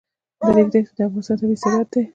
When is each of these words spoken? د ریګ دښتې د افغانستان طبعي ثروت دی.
د 0.39 0.41
ریګ 0.55 0.67
دښتې 0.73 0.95
د 0.97 0.99
افغانستان 1.07 1.35
طبعي 1.39 1.57
ثروت 1.63 1.87
دی. 1.93 2.03